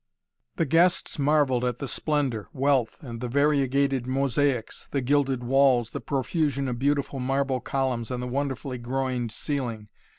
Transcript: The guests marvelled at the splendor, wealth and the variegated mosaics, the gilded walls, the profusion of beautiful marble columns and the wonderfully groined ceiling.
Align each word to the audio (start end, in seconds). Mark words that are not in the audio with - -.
The 0.55 0.65
guests 0.65 1.19
marvelled 1.19 1.63
at 1.63 1.77
the 1.77 1.87
splendor, 1.87 2.47
wealth 2.53 2.97
and 3.03 3.21
the 3.21 3.27
variegated 3.27 4.07
mosaics, 4.07 4.87
the 4.89 4.99
gilded 5.01 5.43
walls, 5.43 5.91
the 5.91 6.01
profusion 6.01 6.67
of 6.67 6.79
beautiful 6.79 7.19
marble 7.19 7.59
columns 7.59 8.09
and 8.09 8.19
the 8.23 8.27
wonderfully 8.27 8.79
groined 8.79 9.31
ceiling. 9.31 9.89